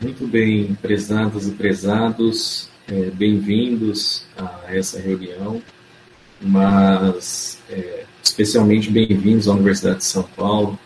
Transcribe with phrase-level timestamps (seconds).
[0.00, 5.60] Muito bem, prezadas e prezados, é, bem-vindos a essa reunião,
[6.40, 10.78] mas é, especialmente bem-vindos à Universidade de São Paulo.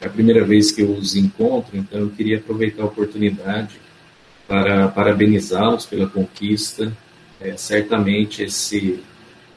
[0.00, 3.78] É a primeira vez que eu os encontro, então eu queria aproveitar a oportunidade
[4.48, 6.90] para parabenizá-los pela conquista.
[7.42, 9.04] É, certamente esse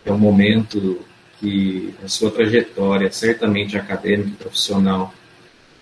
[0.03, 0.99] é um momento
[1.39, 5.13] que a sua trajetória, certamente acadêmica e profissional,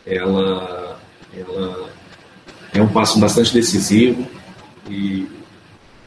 [0.06, 1.02] ela,
[1.36, 1.95] ela
[2.76, 4.28] é um passo bastante decisivo
[4.90, 5.26] e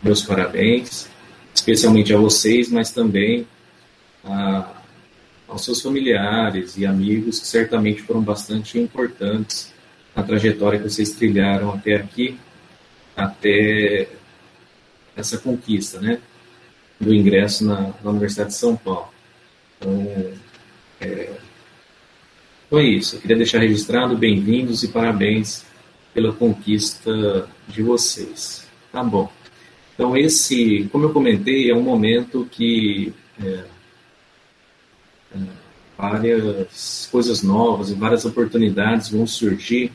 [0.03, 1.09] meus parabéns,
[1.55, 3.47] especialmente a vocês, mas também
[4.23, 4.71] a,
[5.49, 9.73] aos seus familiares e amigos que certamente foram bastante importantes
[10.15, 12.39] na trajetória que vocês trilharam até aqui,
[13.17, 14.07] até
[15.17, 16.21] essa conquista, né,
[17.01, 19.09] do ingresso na, na Universidade de São Paulo.
[19.79, 20.35] Então,
[21.01, 21.31] é,
[22.69, 23.17] foi isso.
[23.17, 25.65] Eu queria deixar registrado, bem-vindos e parabéns
[26.19, 28.67] pela conquista de vocês.
[28.91, 29.31] Tá bom.
[29.95, 33.65] Então, esse, como eu comentei, é um momento que é,
[35.33, 35.39] é,
[35.97, 39.93] várias coisas novas e várias oportunidades vão surgir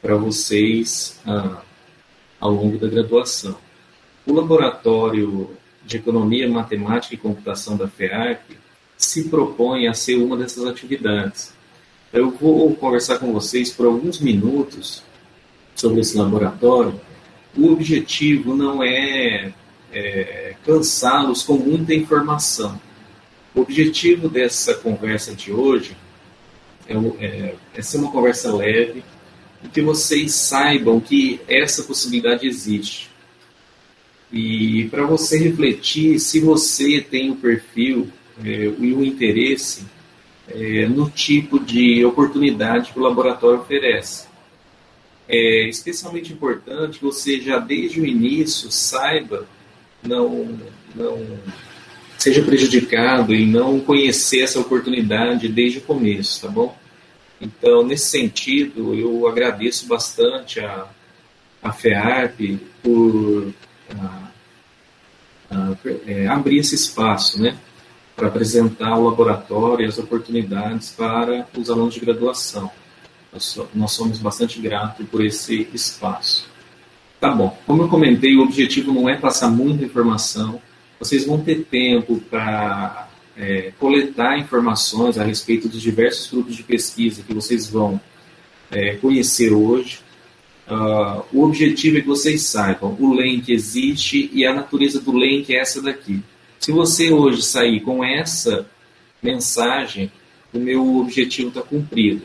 [0.00, 1.62] para vocês ah,
[2.40, 3.56] ao longo da graduação.
[4.26, 5.50] O Laboratório
[5.86, 8.50] de Economia, Matemática e Computação da FEARP
[8.96, 11.54] se propõe a ser uma dessas atividades.
[12.12, 15.04] Eu vou conversar com vocês por alguns minutos
[15.74, 17.00] sobre esse laboratório.
[17.56, 19.52] O objetivo não é,
[19.92, 22.80] é cansá-los com muita informação.
[23.54, 25.96] O objetivo dessa conversa de hoje
[26.86, 29.04] é, é, é ser uma conversa leve
[29.62, 33.10] e que vocês saibam que essa possibilidade existe.
[34.32, 38.08] E para você refletir se você tem o perfil
[38.42, 39.84] é, e o interesse
[40.48, 44.26] é, no tipo de oportunidade que o laboratório oferece.
[45.32, 49.46] É especialmente importante você já desde o início saiba,
[50.02, 50.58] não,
[50.94, 51.26] não
[52.18, 56.76] seja prejudicado em não conhecer essa oportunidade desde o começo, tá bom?
[57.40, 60.86] Então, nesse sentido, eu agradeço bastante a,
[61.62, 63.52] a FEARP por
[63.98, 64.30] a,
[65.50, 65.76] a,
[66.06, 67.56] é, abrir esse espaço, né?
[68.14, 72.70] para apresentar o laboratório e as oportunidades para os alunos de graduação.
[73.74, 76.46] Nós somos bastante gratos por esse espaço.
[77.18, 80.60] Tá bom, como eu comentei, o objetivo não é passar muita informação,
[80.98, 87.22] vocês vão ter tempo para é, coletar informações a respeito dos diversos grupos de pesquisa
[87.22, 88.00] que vocês vão
[88.70, 90.00] é, conhecer hoje.
[90.68, 95.50] Uh, o objetivo é que vocês saibam, o LENC existe e a natureza do LENC
[95.50, 96.22] é essa daqui.
[96.58, 98.66] Se você hoje sair com essa
[99.22, 100.10] mensagem,
[100.52, 102.22] o meu objetivo está cumprido.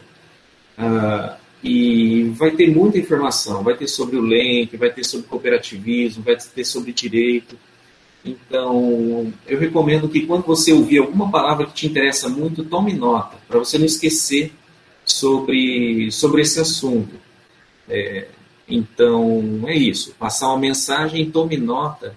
[0.77, 6.23] Ah, e vai ter muita informação, vai ter sobre o LENC, vai ter sobre cooperativismo,
[6.23, 7.57] vai ter sobre direito.
[8.23, 13.37] Então, eu recomendo que quando você ouvir alguma palavra que te interessa muito, tome nota,
[13.47, 14.53] para você não esquecer
[15.03, 17.15] sobre, sobre esse assunto.
[17.89, 18.27] É,
[18.67, 20.13] então, é isso.
[20.19, 22.15] Passar uma mensagem, tome nota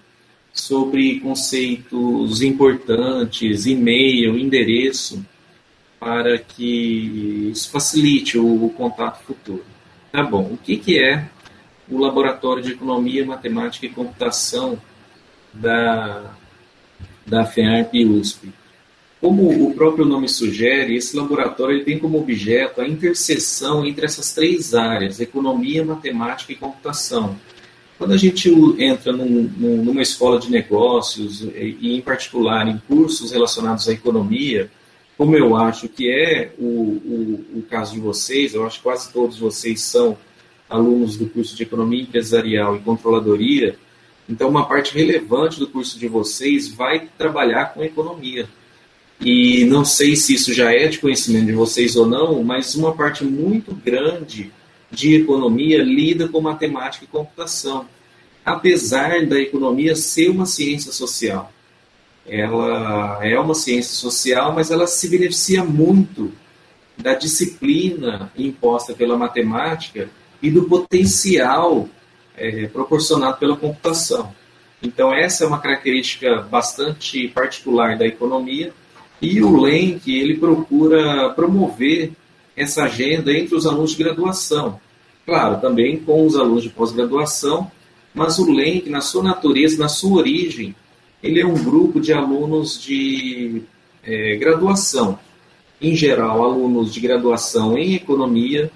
[0.53, 5.25] sobre conceitos importantes, e-mail, endereço,
[6.01, 9.63] para que isso facilite o, o contato futuro.
[10.11, 11.29] Tá bom, o que, que é
[11.87, 14.81] o Laboratório de Economia, Matemática e Computação
[15.53, 16.33] da,
[17.23, 18.51] da FEARP USP?
[19.21, 24.33] Como o próprio nome sugere, esse laboratório ele tem como objeto a interseção entre essas
[24.33, 27.37] três áreas, economia, matemática e computação,
[27.99, 33.87] quando a gente entra num, numa escola de negócios, e em particular em cursos relacionados
[33.87, 34.71] à economia,
[35.21, 39.13] como eu acho que é o, o, o caso de vocês, eu acho que quase
[39.13, 40.17] todos vocês são
[40.67, 43.75] alunos do curso de Economia Empresarial e Controladoria,
[44.27, 48.49] então uma parte relevante do curso de vocês vai trabalhar com economia.
[49.19, 52.95] E não sei se isso já é de conhecimento de vocês ou não, mas uma
[52.95, 54.51] parte muito grande
[54.89, 57.85] de economia lida com matemática e computação,
[58.43, 61.53] apesar da economia ser uma ciência social.
[62.27, 66.31] Ela é uma ciência social, mas ela se beneficia muito
[66.97, 70.09] da disciplina imposta pela matemática
[70.41, 71.89] e do potencial
[72.37, 74.33] é, proporcionado pela computação.
[74.81, 78.73] Então, essa é uma característica bastante particular da economia,
[79.21, 82.11] e o LENC ele procura promover
[82.55, 84.79] essa agenda entre os alunos de graduação.
[85.25, 87.71] Claro, também com os alunos de pós-graduação,
[88.13, 90.75] mas o LENC, na sua natureza, na sua origem,
[91.23, 93.61] ele é um grupo de alunos de
[94.03, 95.19] é, graduação.
[95.79, 98.71] Em geral, alunos de graduação em economia,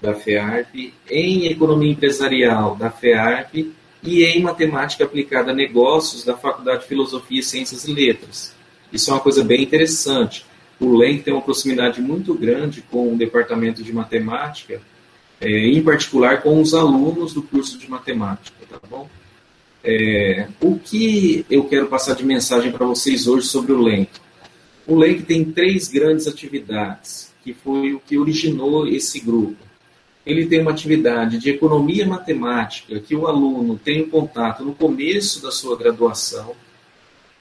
[0.00, 6.82] da FEARP, em Economia Empresarial, da FEARP, e em Matemática Aplicada a Negócios, da Faculdade
[6.82, 8.52] de Filosofia, Ciências e Letras.
[8.92, 10.44] Isso é uma coisa bem interessante.
[10.80, 14.82] O LENC tem uma proximidade muito grande com o Departamento de Matemática,
[15.40, 19.08] é, em particular com os alunos do curso de Matemática, tá bom?
[19.84, 24.08] É, o que eu quero passar de mensagem para vocês hoje sobre o LENC?
[24.86, 29.72] O LENC tem três grandes atividades, que foi o que originou esse grupo
[30.24, 35.42] ele tem uma atividade de economia matemática que o aluno tem um contato no começo
[35.42, 36.52] da sua graduação.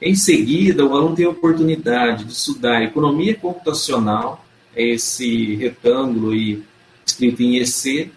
[0.02, 4.44] Em seguida, o aluno tem a oportunidade de estudar economia computacional,
[4.76, 6.64] é esse retângulo aí
[7.06, 8.10] escrito em EC.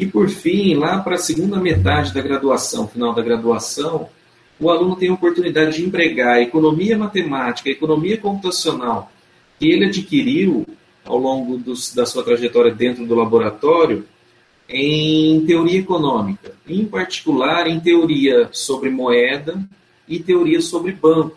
[0.00, 4.08] E por fim, lá para a segunda metade da graduação, final da graduação,
[4.58, 9.12] o aluno tem a oportunidade de empregar economia matemática, economia computacional
[9.58, 10.66] que ele adquiriu
[11.04, 14.06] ao longo dos, da sua trajetória dentro do laboratório
[14.66, 19.62] em teoria econômica, em particular em teoria sobre moeda
[20.08, 21.36] e teoria sobre banco.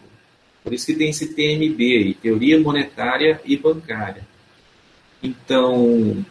[0.63, 4.25] Por isso que tem esse TMB aí, teoria monetária e bancária.
[5.21, 6.25] Então,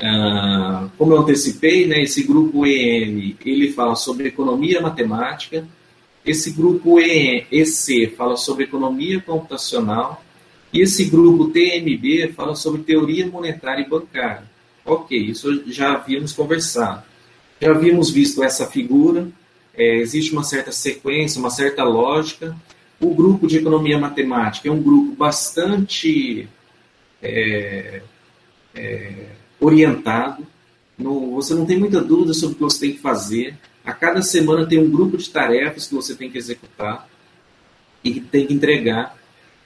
[0.00, 5.66] ah, como eu antecipei, né, esse grupo EM ele fala sobre economia matemática,
[6.24, 10.22] esse grupo EC fala sobre economia computacional
[10.72, 14.42] e esse grupo TMB fala sobre teoria monetária e bancária.
[14.84, 17.04] Ok, isso já havíamos conversado.
[17.60, 19.28] Já havíamos visto essa figura,
[19.74, 22.56] é, existe uma certa sequência, uma certa lógica.
[23.00, 26.48] O grupo de economia matemática é um grupo bastante
[27.22, 28.02] é,
[28.74, 29.26] é,
[29.66, 30.46] orientado.
[30.98, 33.56] No, você não tem muita dúvida sobre o que você tem que fazer.
[33.84, 37.08] A cada semana tem um grupo de tarefas que você tem que executar
[38.02, 39.16] e que tem que entregar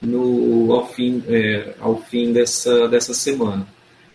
[0.01, 3.67] no, ao fim, é, ao fim dessa, dessa semana.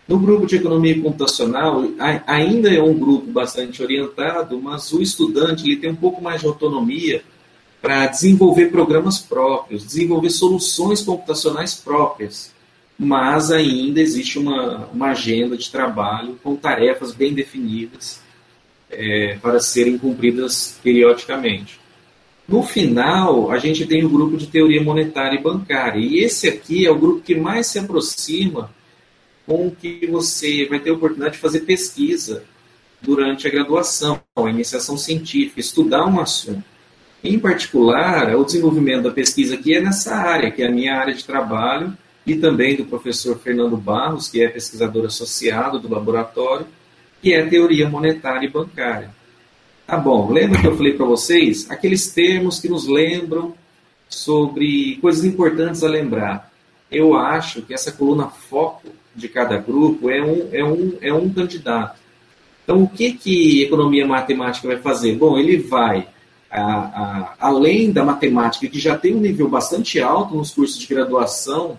[0.06, 1.83] No grupo de economia computacional,
[2.27, 6.47] ainda é um grupo bastante orientado, mas o estudante ele tem um pouco mais de
[6.47, 7.25] autonomia
[7.83, 12.53] para desenvolver programas próprios, desenvolver soluções computacionais próprias.
[12.99, 18.23] Mas ainda existe uma, uma agenda de trabalho com tarefas bem definidas
[18.91, 21.79] é, para serem cumpridas periodicamente.
[22.49, 25.99] No final, a gente tem o grupo de teoria monetária e bancária.
[25.99, 28.71] E esse aqui é o grupo que mais se aproxima
[29.45, 32.45] com que você vai ter a oportunidade de fazer pesquisa
[33.01, 36.65] durante a graduação, a iniciação científica, estudar um assunto.
[37.23, 41.15] Em particular, o desenvolvimento da pesquisa aqui é nessa área, que é a minha área
[41.15, 46.67] de trabalho, e também do professor Fernando Barros, que é pesquisador associado do laboratório,
[47.23, 49.14] que é teoria monetária e bancária.
[49.87, 51.70] Tá bom, lembra que eu falei para vocês?
[51.70, 53.55] Aqueles termos que nos lembram
[54.08, 56.50] sobre coisas importantes a lembrar.
[56.90, 61.32] Eu acho que essa coluna foco de cada grupo é um, é um, é um
[61.32, 62.00] candidato.
[62.64, 65.14] Então, o que, que economia matemática vai fazer?
[65.14, 66.08] Bom, ele vai,
[66.50, 70.87] a, a, além da matemática, que já tem um nível bastante alto nos cursos de
[70.88, 71.78] graduação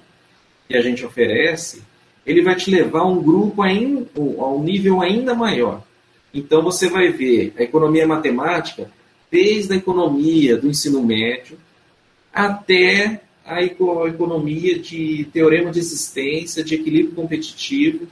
[0.68, 1.82] que a gente oferece,
[2.26, 5.82] ele vai te levar a um grupo ainda, a um nível ainda maior.
[6.34, 8.92] Então você vai ver a economia matemática
[9.32, 11.58] desde a economia do ensino médio
[12.34, 18.08] até a economia de teorema de existência, de equilíbrio competitivo,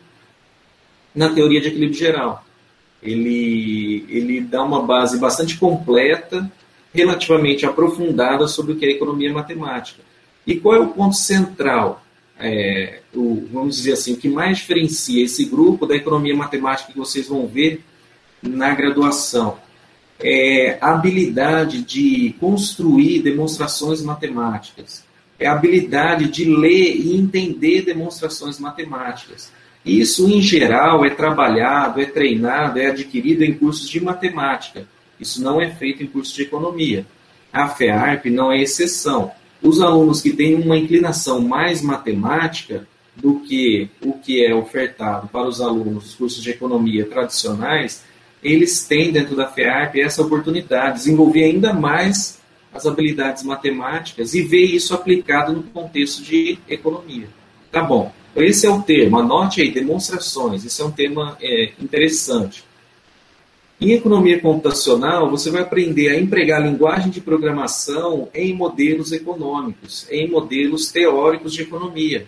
[1.13, 2.45] na teoria de equilíbrio geral.
[3.03, 6.49] Ele, ele dá uma base bastante completa,
[6.93, 10.01] relativamente aprofundada sobre o que é economia matemática.
[10.47, 12.04] E qual é o ponto central?
[12.37, 16.97] É, o, vamos dizer assim, o que mais diferencia esse grupo da economia matemática que
[16.97, 17.81] vocês vão ver
[18.43, 19.57] na graduação
[20.19, 25.03] é a habilidade de construir demonstrações matemáticas,
[25.39, 29.51] é a habilidade de ler e entender demonstrações matemáticas.
[29.85, 34.87] Isso, em geral, é trabalhado, é treinado, é adquirido em cursos de matemática.
[35.19, 37.05] Isso não é feito em cursos de economia.
[37.53, 39.31] A FEARP não é exceção.
[39.65, 45.47] Os alunos que têm uma inclinação mais matemática do que o que é ofertado para
[45.47, 48.03] os alunos dos cursos de economia tradicionais,
[48.43, 52.39] eles têm dentro da FEARP essa oportunidade, de desenvolver ainda mais
[52.71, 57.27] as habilidades matemáticas e ver isso aplicado no contexto de economia.
[57.71, 58.13] Tá bom.
[58.35, 60.63] Esse é o termo, anote aí, demonstrações.
[60.63, 62.63] Esse é um tema é, interessante.
[63.79, 70.29] Em economia computacional, você vai aprender a empregar linguagem de programação em modelos econômicos, em
[70.29, 72.25] modelos teóricos de economia.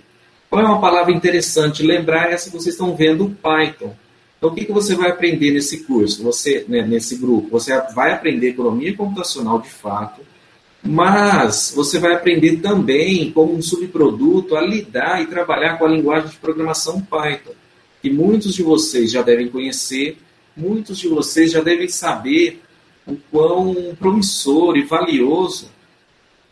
[0.49, 1.83] Qual é uma palavra interessante?
[1.83, 3.95] Lembrar essa que vocês estão vendo, Python.
[4.37, 7.49] Então, o que, que você vai aprender nesse curso, você, né, nesse grupo?
[7.51, 10.21] Você vai aprender economia computacional de fato,
[10.83, 16.29] mas você vai aprender também, como um subproduto, a lidar e trabalhar com a linguagem
[16.29, 17.53] de programação Python,
[18.01, 20.17] que muitos de vocês já devem conhecer,
[20.57, 22.61] muitos de vocês já devem saber
[23.05, 25.69] o quão promissor e valioso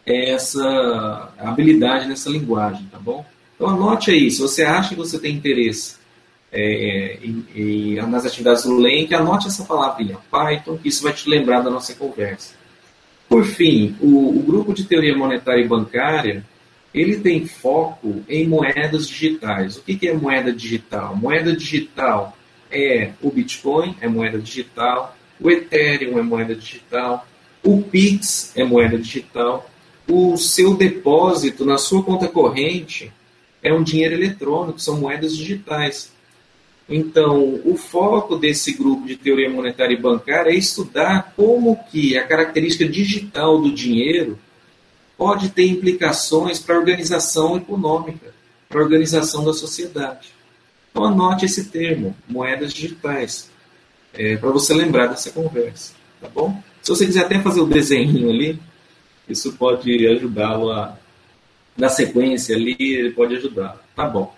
[0.05, 3.25] é essa habilidade nessa linguagem, tá bom?
[3.55, 5.95] Então anote aí, se você acha que você tem interesse
[6.51, 11.27] é, em, em, nas atividades do Lenk, anote essa palavrinha, Python, que isso vai te
[11.29, 12.53] lembrar da nossa conversa.
[13.27, 16.45] Por fim, o, o grupo de teoria monetária e bancária,
[16.93, 19.77] ele tem foco em moedas digitais.
[19.77, 21.15] O que, que é moeda digital?
[21.15, 22.37] Moeda digital
[22.75, 27.25] é o Bitcoin, é moeda digital, o Ethereum é moeda digital,
[27.63, 29.69] o Pix é moeda digital,
[30.07, 33.11] o seu depósito na sua conta corrente
[33.63, 36.13] é um dinheiro eletrônico, são moedas digitais.
[36.87, 42.27] Então, o foco desse grupo de teoria monetária e bancária é estudar como que a
[42.27, 44.37] característica digital do dinheiro
[45.17, 48.33] pode ter implicações para a organização econômica,
[48.69, 50.29] para a organização da sociedade.
[50.95, 53.51] Então, anote esse termo, moedas digitais,
[54.13, 56.63] é, para você lembrar dessa conversa, tá bom?
[56.81, 58.57] Se você quiser até fazer o desenho ali,
[59.27, 60.97] isso pode ajudá-lo a
[61.75, 63.77] dar sequência ali, ele pode ajudar.
[63.93, 64.33] Tá bom.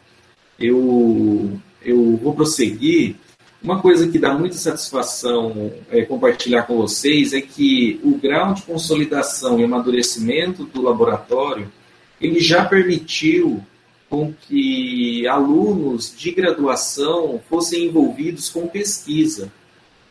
[0.60, 3.18] Eu, eu vou prosseguir.
[3.62, 8.64] Uma coisa que dá muita satisfação é, compartilhar com vocês é que o grau de
[8.64, 11.72] consolidação e amadurecimento do laboratório
[12.20, 13.64] ele já permitiu
[14.10, 19.52] com que alunos de graduação fossem envolvidos com pesquisa.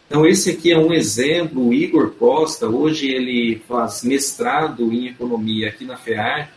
[0.06, 5.68] Então, esse aqui é um exemplo, o Igor Costa, hoje ele faz mestrado em economia
[5.68, 6.50] aqui na FEARC.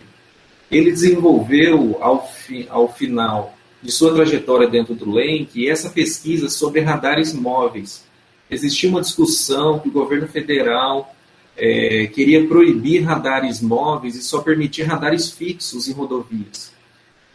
[0.70, 6.82] Ele desenvolveu, ao, fi, ao final de sua trajetória dentro do LENC, essa pesquisa sobre
[6.82, 8.06] radares móveis.
[8.52, 11.16] Existia uma discussão que o governo federal
[11.58, 16.72] é, queria proibir radares móveis e só permitir radares fixos em rodovias.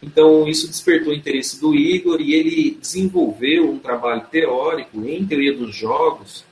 [0.01, 5.55] Então, isso despertou o interesse do Igor e ele desenvolveu um trabalho teórico em teoria
[5.55, 6.45] dos jogos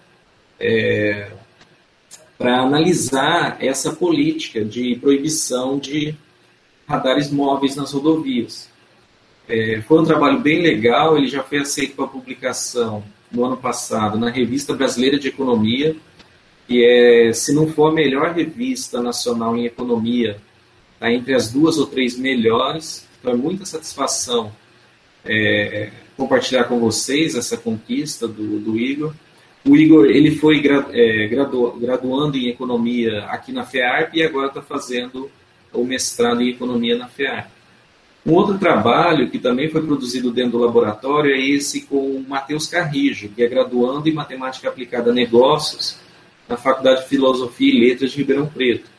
[0.60, 1.32] é,
[2.38, 6.16] para analisar essa política de proibição de
[6.88, 8.70] radares móveis nas rodovias.
[9.48, 14.18] É, foi um trabalho bem legal, ele já foi aceito para publicação no ano passado
[14.18, 15.96] na Revista Brasileira de Economia,
[16.68, 20.38] que é, se não for a melhor revista nacional em economia,
[20.94, 23.08] está entre as duas ou três melhores.
[23.26, 24.52] É muita satisfação
[25.24, 29.14] é, compartilhar com vocês essa conquista do, do Igor.
[29.66, 34.48] O Igor ele foi gra, é, gradu, graduando em economia aqui na FEARP e agora
[34.48, 35.32] está fazendo
[35.72, 37.50] o mestrado em economia na FEARP.
[38.26, 42.68] Um outro trabalho que também foi produzido dentro do laboratório é esse com o Matheus
[42.68, 45.98] Carrijo, que é graduando em matemática aplicada a negócios
[46.48, 48.90] na Faculdade de Filosofia e Letras de Ribeirão Preto.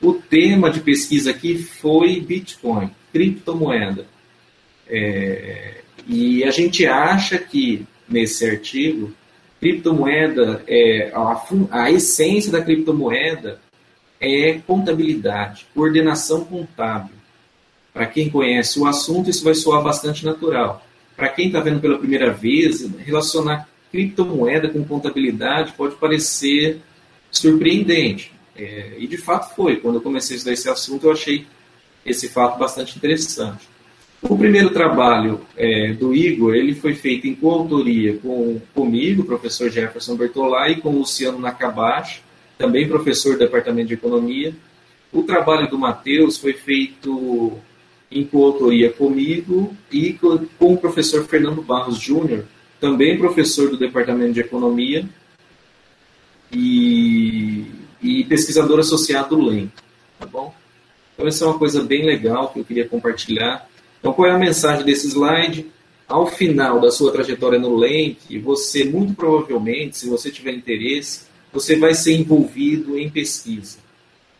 [0.00, 4.06] O tema de pesquisa aqui foi Bitcoin criptomoeda.
[4.88, 9.12] É, e a gente acha que, nesse artigo,
[9.60, 13.60] criptomoeda, é, a, a essência da criptomoeda
[14.20, 17.16] é contabilidade, coordenação contábil.
[17.92, 20.86] Para quem conhece o assunto, isso vai soar bastante natural.
[21.16, 26.80] Para quem está vendo pela primeira vez, relacionar criptomoeda com contabilidade pode parecer
[27.32, 28.32] surpreendente.
[28.54, 29.76] É, e de fato foi.
[29.76, 31.46] Quando eu comecei a estudar esse assunto, eu achei
[32.04, 33.68] esse fato bastante interessante.
[34.20, 40.16] O primeiro trabalho é, do Igor, ele foi feito em coautoria com, comigo, professor Jefferson
[40.16, 42.22] Bertolai, e com Luciano Nakabashi,
[42.56, 44.52] também professor do Departamento de Economia.
[45.12, 47.56] O trabalho do Matheus foi feito
[48.10, 52.44] em coautoria comigo e com, o professor Fernando Barros Júnior,
[52.80, 55.08] também professor do Departamento de Economia
[56.50, 57.66] e,
[58.02, 59.70] e pesquisador associado do LEM.
[60.18, 60.54] Tá bom?
[61.18, 63.68] Então, essa é uma coisa bem legal que eu queria compartilhar.
[63.98, 65.66] Então, qual é a mensagem desse slide?
[66.06, 71.74] Ao final da sua trajetória no LENC, você, muito provavelmente, se você tiver interesse, você
[71.76, 73.78] vai ser envolvido em pesquisa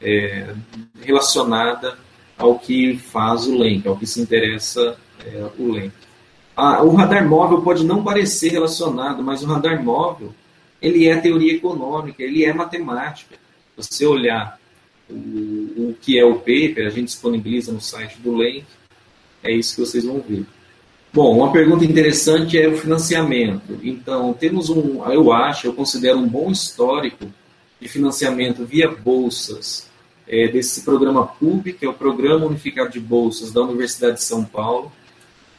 [0.00, 0.54] é,
[1.02, 1.99] relacionada
[2.38, 5.92] ao que faz o LENC, ao que se interessa é, o LENC.
[6.56, 10.32] Ah, o radar móvel pode não parecer relacionado, mas o radar móvel
[10.80, 13.35] ele é teoria econômica, ele é matemática.
[13.76, 14.61] Você olhar
[15.10, 18.64] o, o que é o paper, a gente disponibiliza no site do Link,
[19.42, 20.44] é isso que vocês vão ver.
[21.12, 23.78] Bom, uma pergunta interessante é o financiamento.
[23.82, 27.26] Então, temos um, eu acho, eu considero um bom histórico
[27.80, 29.88] de financiamento via bolsas
[30.26, 34.44] é, desse programa PUB, que é o Programa Unificado de Bolsas da Universidade de São
[34.44, 34.92] Paulo.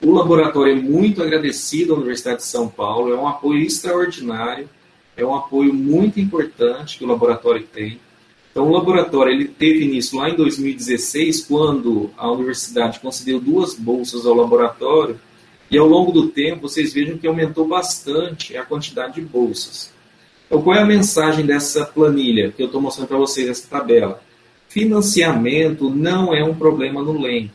[0.02, 4.70] O laboratório é muito agradecido à Universidade de São Paulo, é um apoio extraordinário,
[5.18, 8.00] é um apoio muito importante que o laboratório tem.
[8.52, 14.26] Então, o laboratório ele teve início lá em 2016, quando a universidade concedeu duas bolsas
[14.26, 15.20] ao laboratório
[15.72, 19.94] E ao longo do tempo, vocês vejam que aumentou bastante a quantidade de bolsas.
[20.48, 24.20] Então, qual é a mensagem dessa planilha que eu estou mostrando para vocês, essa tabela?
[24.68, 27.52] Financiamento não é um problema no LENC.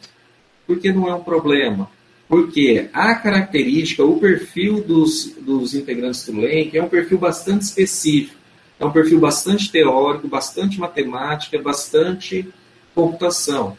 [0.64, 1.90] Por que não é um problema?
[2.28, 8.43] Porque a característica, o perfil dos, dos integrantes do LENC é um perfil bastante específico.
[8.78, 12.52] É um perfil bastante teórico, bastante matemática, bastante
[12.94, 13.76] computação.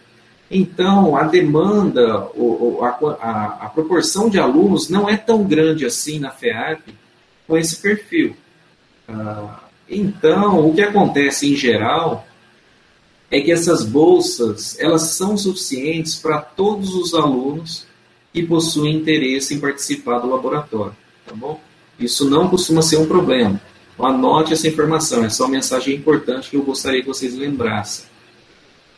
[0.49, 2.29] Então, a demanda,
[3.19, 6.93] a, proporção de alunos não é tão grande assim na FEAP
[7.47, 8.35] com esse perfil.
[9.07, 9.59] Ah,
[9.89, 12.27] então, o que acontece em geral
[13.29, 17.85] é que essas bolsas elas são suficientes para todos os alunos
[18.31, 21.59] que possuem interesse em participar do laboratório, tá bom?
[21.99, 23.59] Isso não costuma ser um problema.
[23.97, 28.05] Anote essa informação, essa é uma mensagem importante que eu gostaria que vocês lembrassem.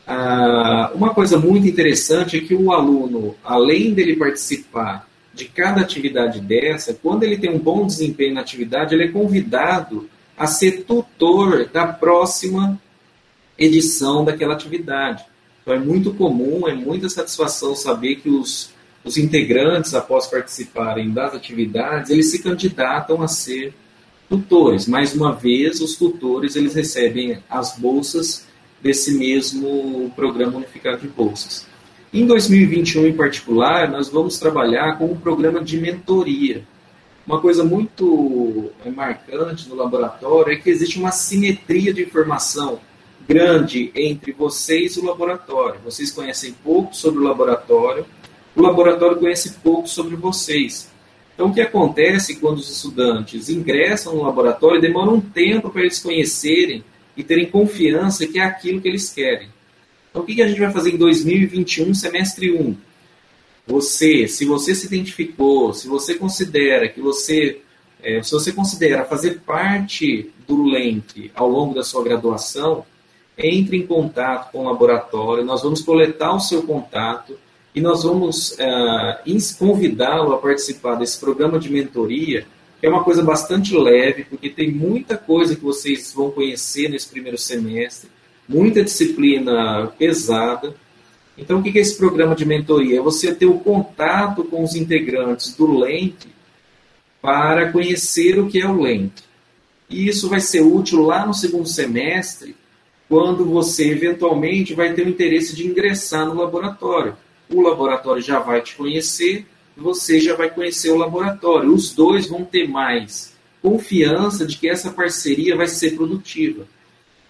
[0.08, 6.39] Ah, uma coisa muito interessante é que o aluno, além dele participar de cada atividade
[6.39, 11.68] dessa, quando ele tem um bom desempenho na atividade, ele é convidado a ser tutor
[11.68, 12.80] da próxima
[13.58, 15.25] edição daquela atividade.
[15.62, 18.72] Então é muito comum, é muita satisfação saber que os,
[19.04, 23.74] os integrantes, após participarem das atividades, eles se candidatam a ser
[24.29, 24.88] tutores.
[24.88, 28.46] Mais uma vez, os tutores eles recebem as bolsas
[28.81, 31.65] desse mesmo programa unificado de bolsas.
[32.13, 36.63] Em 2021, em particular, nós vamos trabalhar com um programa de mentoria.
[37.25, 42.79] Uma coisa muito é, marcante no laboratório é que existe uma simetria de informação
[43.27, 45.81] grande entre vocês e o laboratório.
[45.84, 48.05] Vocês conhecem pouco sobre o laboratório,
[48.55, 50.89] o laboratório conhece pouco sobre vocês.
[51.38, 56.00] Então, o que acontece quando os estudantes ingressam no laboratório demora um tempo para eles
[56.00, 56.84] conhecerem
[57.15, 59.48] e terem confiança que é aquilo que eles querem.
[60.10, 62.75] Então, o que a gente vai fazer em 2021, semestre 1?
[63.67, 67.62] Você, se você se identificou, se você considera que você,
[68.01, 72.84] é, se você considera fazer parte do LENC ao longo da sua graduação,
[73.38, 77.38] entre em contato com o laboratório, nós vamos coletar o seu contato
[77.78, 82.44] e nós vamos uh, convidá-lo a participar desse programa de mentoria
[82.80, 87.08] que é uma coisa bastante leve, porque tem muita coisa que vocês vão conhecer nesse
[87.08, 88.10] primeiro semestre,
[88.50, 90.76] muita disciplina pesada.
[91.38, 92.98] Então, o que é esse programa de mentoria?
[92.98, 96.28] É você ter o contato com os integrantes do LENC
[97.22, 99.12] para conhecer o que é o LENC.
[99.88, 102.56] E isso vai ser útil lá no segundo semestre,
[103.08, 107.16] quando você eventualmente vai ter o interesse de ingressar no laboratório.
[107.49, 109.45] O laboratório já vai te conhecer
[109.77, 111.71] você já vai conhecer o laboratório.
[111.71, 116.65] Os dois vão ter mais confiança de que essa parceria vai ser produtiva.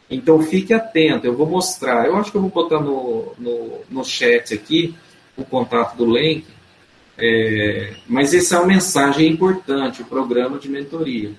[0.10, 2.06] Então fique atento, eu vou mostrar.
[2.06, 4.96] Eu acho que eu vou botar no, no, no chat aqui
[5.36, 6.46] o contato do link.
[7.18, 11.32] É, mas essa é uma mensagem importante, o programa de mentoria.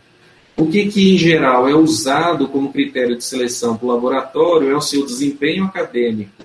[0.56, 4.76] O que, que, em geral, é usado como critério de seleção para o laboratório é
[4.76, 6.44] o seu desempenho acadêmico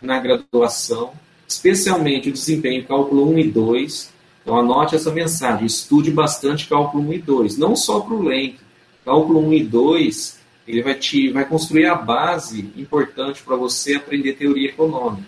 [0.00, 1.12] na graduação,
[1.52, 4.12] especialmente o desempenho cálculo 1 e 2.
[4.42, 8.56] Então anote essa mensagem, estude bastante cálculo 1 e 2, não só para o LENC.
[9.04, 14.34] Cálculo 1 e 2, ele vai, te, vai construir a base importante para você aprender
[14.34, 15.26] teoria econômica.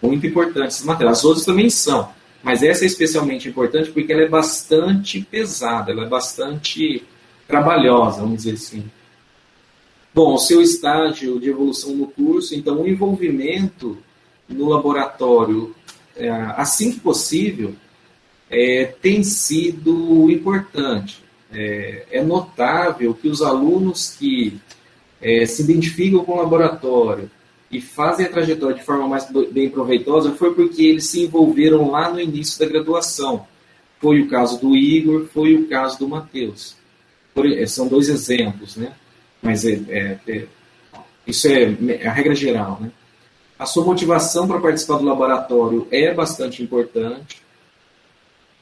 [0.00, 1.18] Muito importante essas matérias.
[1.18, 2.10] As outras também são,
[2.42, 7.02] mas essa é especialmente importante porque ela é bastante pesada, ela é bastante
[7.48, 8.84] trabalhosa, vamos dizer assim.
[10.14, 13.98] Bom, o seu estágio de evolução no curso, então o envolvimento
[14.48, 15.74] no laboratório,
[16.16, 17.74] é, assim que possível,
[18.50, 21.24] é, tem sido importante.
[21.52, 24.58] É, é, notável que os alunos que
[25.22, 27.30] é, se identificam com o laboratório
[27.70, 32.10] e fazem a trajetória de forma mais bem proveitosa foi porque eles se envolveram lá
[32.10, 33.46] no início da graduação.
[34.00, 36.76] Foi o caso do Igor, foi o caso do Matheus.
[37.68, 38.92] São dois exemplos, né?
[39.42, 40.46] Mas é, é, é
[41.26, 42.90] isso é a regra geral, né?
[43.58, 47.42] A sua motivação para participar do laboratório é bastante importante.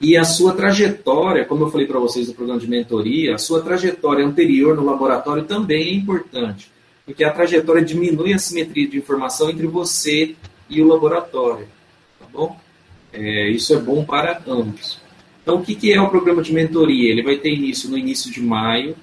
[0.01, 3.63] E a sua trajetória, como eu falei para vocês no programa de mentoria, a sua
[3.63, 6.71] trajetória anterior no laboratório também é importante,
[7.07, 10.35] porque a trajetória diminui a simetria de informação entre você
[10.69, 11.67] e o laboratório,
[12.19, 12.59] tá bom?
[13.13, 15.01] É, isso é bom para ambos.
[15.43, 17.11] Então, o que, que, é o programa de mentoria?
[17.11, 18.97] Ele vai ter início no início de maio,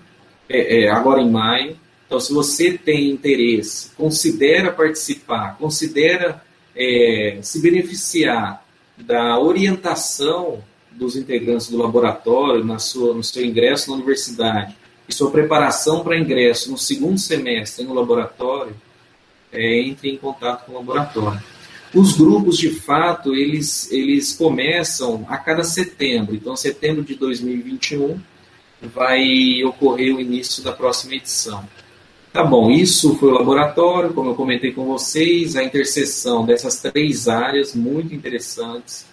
[0.49, 1.77] é, é, agora em maio,
[2.11, 6.43] então, se você tem interesse, considera participar, considera
[6.75, 8.65] é, se beneficiar
[8.97, 14.75] da orientação dos integrantes do laboratório na sua, no seu ingresso na universidade
[15.07, 18.75] e sua preparação para ingresso no segundo semestre no laboratório,
[19.49, 21.41] é, entre em contato com o laboratório.
[21.95, 26.35] Os grupos, de fato, eles, eles começam a cada setembro.
[26.35, 28.19] Então, setembro de 2021
[28.81, 31.65] vai ocorrer o início da próxima edição.
[32.33, 37.27] Tá bom, isso foi o laboratório, como eu comentei com vocês, a interseção dessas três
[37.27, 39.05] áreas muito interessantes.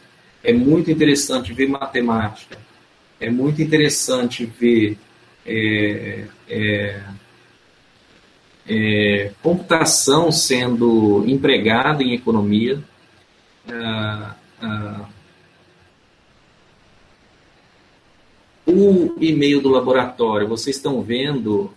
[0.42, 2.56] É muito interessante ver matemática,
[3.20, 4.96] é muito interessante ver
[5.44, 7.02] é, é,
[8.68, 12.80] é, computação sendo empregada em economia.
[13.68, 15.08] Ah, ah,
[18.64, 21.72] o e-mail do laboratório, vocês estão vendo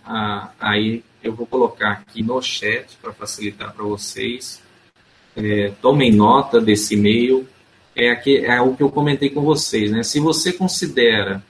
[0.60, 4.60] aí, eu vou colocar aqui no chat para facilitar para vocês.
[5.36, 7.48] É, tomem nota desse e-mail.
[7.94, 9.90] É, aqui, é o que eu comentei com vocês.
[9.90, 10.02] Né?
[10.02, 11.42] Se você considera,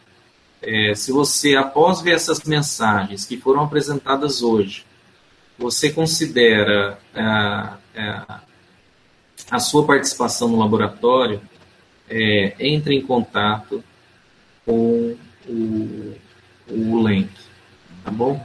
[0.61, 4.85] é, se você, após ver essas mensagens que foram apresentadas hoje,
[5.59, 8.23] você considera a, é, é,
[9.51, 11.41] a sua participação no laboratório,
[12.09, 13.83] é, entre em contato
[14.67, 15.17] com
[15.49, 16.15] o,
[16.69, 17.31] o link,
[18.05, 18.45] tá bom?